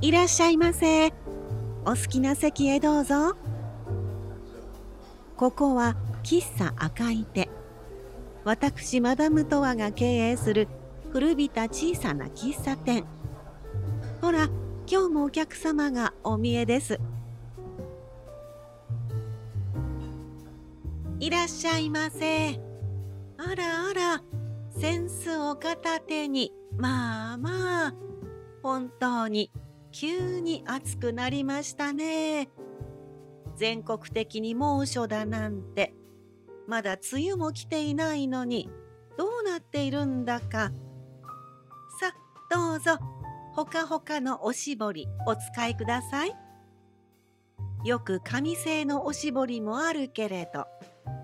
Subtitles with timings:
[0.00, 1.08] いらっしゃいませ。
[1.84, 3.36] お好きな席へどうぞ。
[5.36, 7.48] ここは喫茶赤い手。
[8.44, 10.68] 私マダムトワが経営する
[11.12, 13.06] 古びた小さな喫茶店。
[14.20, 14.48] ほら、
[14.86, 17.00] 今日もお客様がお見えです。
[21.18, 22.60] いらっしゃいませ。
[23.36, 24.22] あらあら、
[24.76, 27.94] 扇子を片手に、まあまあ、
[28.62, 29.50] 本当に
[30.00, 32.48] 急に暑くなりましたね。
[33.56, 35.92] 全国的に猛暑だなんて、
[36.68, 38.70] まだ梅雨も来ていないのに、
[39.16, 40.70] どうなっているんだか。
[41.98, 42.14] さ、
[42.48, 42.92] どうぞ、
[43.54, 46.36] ほかほかのおしぼりお使いください。
[47.84, 50.66] よく紙製のおしぼりもあるけれど、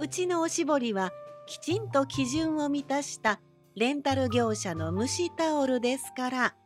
[0.00, 1.12] うちのおしぼりは
[1.46, 3.40] きちんと基準を満たした
[3.76, 6.56] レンタル業者の蒸しタオルですから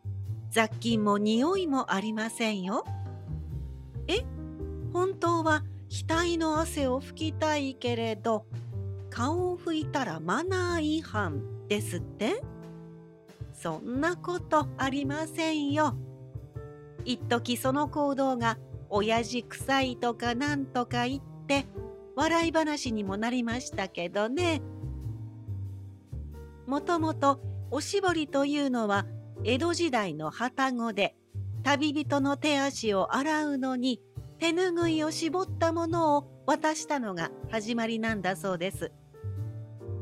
[0.50, 2.84] 雑菌も匂いもありませんよ。
[4.08, 4.24] え？
[4.92, 8.44] 本当は額の汗を拭きたいけれど
[9.10, 12.42] 顔を拭いたらマナー違反ですって？
[13.52, 15.94] そんなことありませんよ。
[17.04, 21.66] 一時その行動が親父臭いとかなんとか言って
[22.16, 24.60] 笑い話にもなりましたけどね。
[26.66, 27.40] もともと
[27.70, 29.06] おしぼりというのは
[29.42, 31.16] 江戸時代の旅籠で
[31.62, 34.00] 旅人の手足を洗うのに
[34.38, 38.92] 手ぬぐいを絞ったものを渡したのが始まりなんだそうです。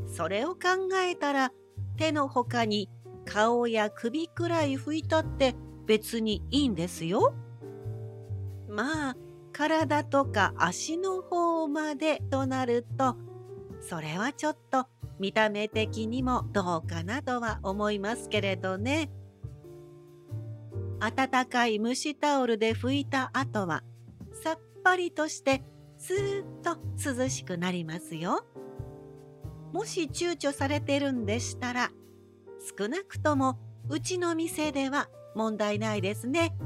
[0.06, 1.52] それを考えたら
[1.96, 2.88] 手のほかに
[3.24, 5.54] 顔や首くらい拭いたって
[5.86, 7.34] 別にいいんですよ。
[8.68, 9.16] まあ
[9.52, 13.16] 体とか足の方までとなると
[13.80, 14.86] それはちょっと
[15.18, 19.10] 見た目的にもどうかなとは思いますけれどね。
[21.00, 23.82] 温かい蒸しタオルで拭いた後は
[24.42, 25.62] さっぱりとして
[25.96, 26.78] スーッと
[27.22, 28.44] 涼しくなりますよ。
[29.72, 31.90] もし躊躇されてるんでしたら
[32.78, 36.56] 少なくともうちの店では問題ないですね。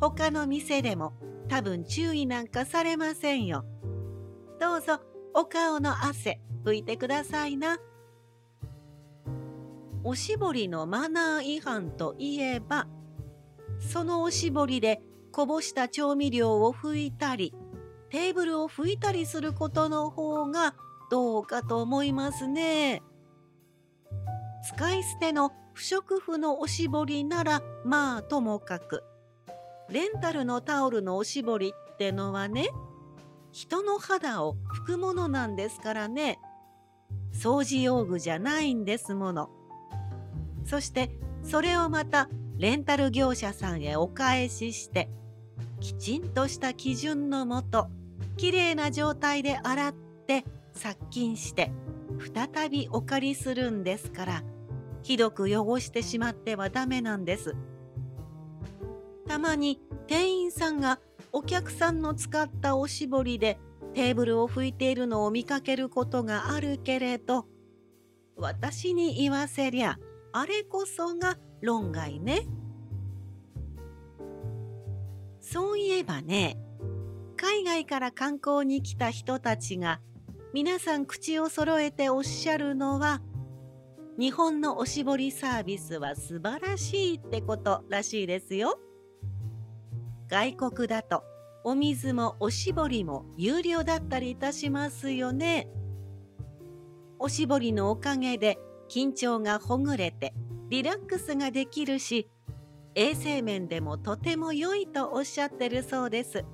[0.00, 1.12] 他の店でも
[1.48, 3.64] 多分注意なんかされませんよ。
[4.60, 5.00] どうぞ
[5.34, 7.78] お顔の汗拭いてくださいな。
[10.02, 12.86] おしぼりのマナー違反といえば、
[13.90, 15.02] そのおしぼりで
[15.32, 17.52] こぼした調味料を拭いたり、
[18.08, 20.76] テーブルを拭いたりすることの方が
[21.10, 23.02] どうかと思いますね。
[24.62, 29.02] 使い捨ての不織布のおしぼりならまあともかく
[29.88, 32.68] レンタルのタオルのおしぼりってのはね、
[33.50, 36.38] 人の肌を拭くものなんですからね。
[37.32, 39.50] 掃除用具じゃないんですもの。
[40.64, 41.10] そして
[41.42, 42.28] それをまた
[42.60, 45.08] レンタル業者さんへお返しして
[45.80, 47.88] きちんとした基準のもと
[48.36, 49.94] きれいな状態で洗っ
[50.26, 50.44] て
[50.74, 51.72] 殺菌して
[52.34, 54.44] 再びお借りするんですから
[55.02, 57.56] ひどく汚してしまってはダメなんです。
[59.26, 61.00] たまに店員さんが
[61.32, 63.58] お客さんの使ったおしぼりで
[63.94, 67.46] テーブルを拭いているのを見かけることがあるけれど
[68.36, 69.98] 私に言わせりゃ
[70.32, 72.46] あれこそが論外ね。
[75.40, 76.58] そういえばね
[77.36, 80.00] 海外から観光に来た人たちが
[80.52, 83.20] 皆さん口を揃えておっしゃるのは
[84.18, 88.78] 日本のおしぼりサービスは素晴らしいってことらしいですよ。
[90.28, 91.24] 外国だと
[91.64, 95.68] お水もおしぼりも有料だったりいたしますよね。
[97.18, 100.34] おしぼりのおかげで緊張がほぐれて
[100.70, 102.28] リラックスができるし
[102.94, 106.44] 衛生面でもとても良いとおっしゃってるそうです。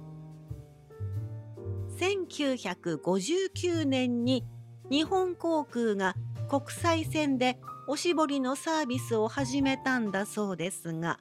[1.98, 4.44] 1959年に
[4.90, 6.14] 日本航空が
[6.48, 7.58] 国際線で
[7.88, 11.18] おしぼりのサービスを始めたんだそうですが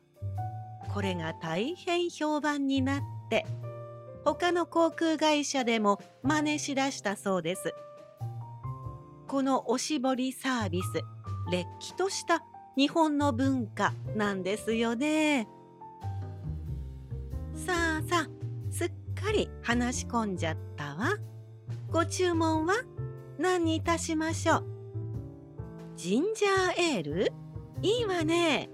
[0.93, 3.45] これが大変評判になって
[4.25, 7.73] 他の航空会社でも真似しだしたそうです。
[9.27, 10.87] このおしぼりサービス
[11.51, 12.43] れっきとした
[12.77, 15.47] 日本の文化なんですよね。
[17.53, 18.29] さあさあ
[18.69, 21.15] すっかり話し込んじゃったわ。
[21.91, 22.75] ご注文は
[23.39, 24.63] 何にいたしましょう？
[25.95, 27.31] ジンジャーエール？
[27.81, 28.69] いいわね。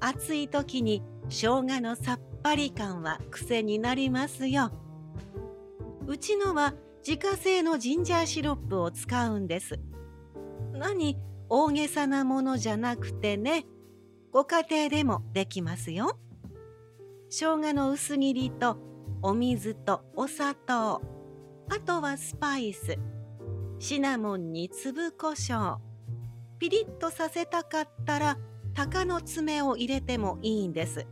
[0.00, 4.70] 暑い時に生姜のさっぱり感は癖になりますよ。
[6.06, 6.74] うちのは
[7.04, 9.80] 自家製のジンジャーシロップを使うんです。
[10.72, 11.18] 何？
[11.48, 13.66] 大げさなものじゃなくてね、
[14.32, 16.18] ご家庭でもできますよ。
[17.30, 18.78] 生姜の薄切りと
[19.20, 21.02] お水とお砂糖
[21.68, 22.96] あとはスパイス
[23.78, 25.76] シナモンに粒胡椒
[26.58, 28.38] ピリッとさせたかったら
[28.74, 31.06] 鷹の爪を入れてもいいんです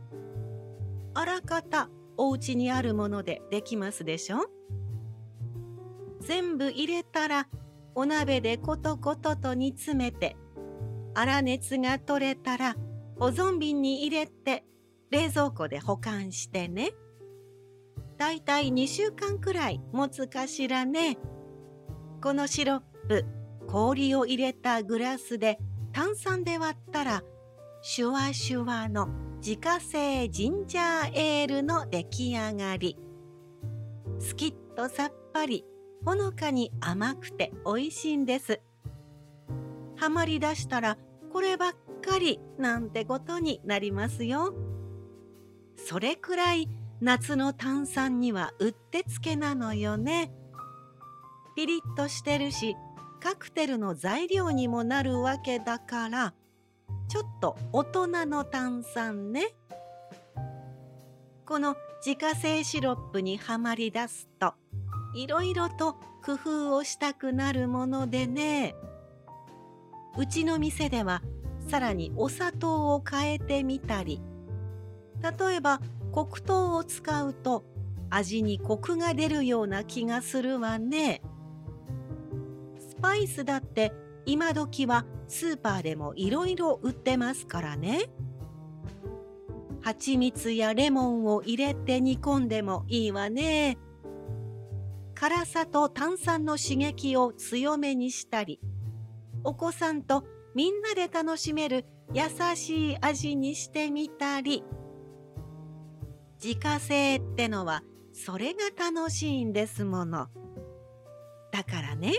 [1.13, 4.49] あらかたお家にあるものでできますでしょ？
[6.21, 7.47] 全部入れたら
[7.99, 10.37] お鍋でコトコトと煮詰めて
[11.15, 12.75] 粗熱が取れたら
[13.17, 14.65] 保存瓶に入れて
[15.09, 16.91] 冷蔵庫で保管してね。
[18.19, 21.17] だいたい2週間くらい持つかしらね。
[22.21, 23.25] このシロップ、
[23.67, 25.57] 氷を入れたグラスで
[25.91, 27.23] 炭酸で割ったら、
[27.81, 29.07] シュワシュワの
[29.37, 32.95] 自家製ジンジャーエールの出来上がり。
[34.19, 35.65] スキッとさっぱり、
[36.05, 38.61] ほのかに甘くて美味しいんです。
[39.97, 40.97] はまりだしたら
[41.33, 41.71] こればっ
[42.01, 44.53] かりなんてことになりますよ。
[45.75, 46.69] それくらい
[47.01, 50.31] 夏の炭酸にはうってつけなのよね。
[51.55, 52.75] ピリッとしてるし
[53.19, 56.33] カクテルの材料にもなるわけだから
[57.07, 59.55] ちょっと大人の炭酸ね。
[61.45, 64.53] この自家製シロップにはまりだすと
[65.13, 68.75] いろいろと工夫をしたくなるものでね
[70.17, 71.21] うちの店では
[71.69, 74.21] さらにお砂糖を変えてみたり
[75.21, 75.81] 例えば
[76.11, 77.63] 黒糖を使うと
[78.09, 81.21] 味にコクが出るような気がするわね。
[82.79, 83.93] スパイスだって
[84.25, 88.09] 今時はスーパーでもいろいろ売ってますからね。
[89.81, 93.77] 蜂蜜やレモンを入れて煮込んでもいいわね。
[95.19, 98.59] 辛さと炭酸の刺激を強めにしたり、
[99.43, 100.23] お子さんと
[100.53, 102.25] みんなで楽しめる優
[102.55, 104.63] しい味にしてみたり。
[106.43, 107.81] 自家製ってのは
[108.13, 110.27] それが楽しいんですもの。
[111.51, 112.13] だからね、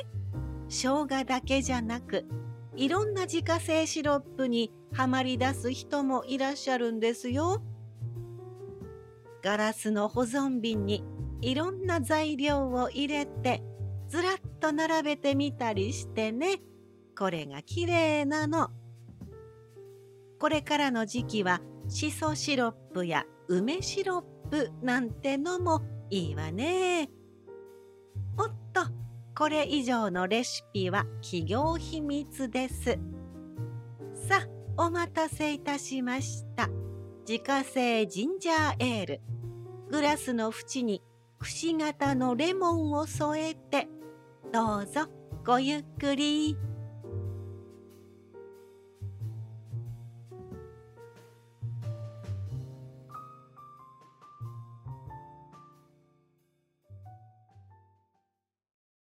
[0.69, 2.27] 生姜だけじゃなく、
[2.75, 7.63] いろんな自家製シロップにはまり出す人もいらっしゃるんですよ。
[9.41, 11.05] ガラスの保存瓶に
[11.41, 13.63] いろんな材料を入れて
[14.09, 16.61] ずらっと並べてみたりしてね。
[17.17, 18.71] これが綺麗なの。
[20.39, 27.11] これからの時期はしそシロップや梅シロップなんてのもいいわね。
[28.39, 28.83] おっと、
[29.37, 32.99] これ以上のレシピは企業秘密です。
[34.29, 34.47] さ
[34.77, 36.69] あ、お待たせいたしました。
[37.29, 39.21] 自家製ジンジャーエール。
[39.91, 41.03] グラスの縁に
[41.39, 43.89] くし形のレモンを添えて、
[44.53, 45.07] どうぞ
[45.47, 46.57] ごゆっくり。